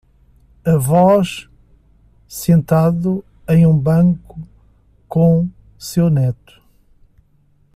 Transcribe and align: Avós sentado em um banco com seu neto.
Avós 0.65 1.47
sentado 2.27 3.23
em 3.47 3.67
um 3.67 3.77
banco 3.77 4.41
com 5.07 5.47
seu 5.77 6.09
neto. 6.09 6.59